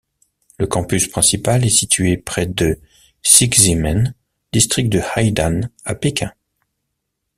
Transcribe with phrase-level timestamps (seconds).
[0.57, 2.79] Le campus principal est situé près de
[3.23, 4.15] Xizhimen,
[4.51, 6.33] District de Haidian, à Pékin.